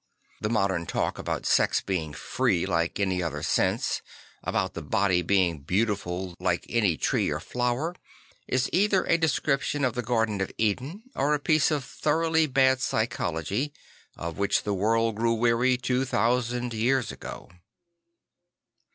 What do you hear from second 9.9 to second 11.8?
the Garden of Eden or a piece